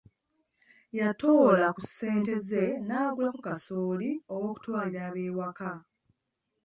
Yatoola 0.97 1.67
ku 1.75 1.81
ssente 1.85 2.33
ze 2.47 2.65
n'agulako 2.87 3.39
kasooli 3.45 4.09
ow'okutwalalira 4.33 5.05
ab'ewaka. 5.09 5.71